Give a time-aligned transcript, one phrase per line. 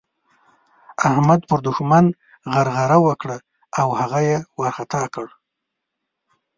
[1.09, 2.05] احمد پر دوښمن
[2.53, 3.37] غرغړه وکړه
[3.79, 5.27] او هغه يې وارخطا کړ.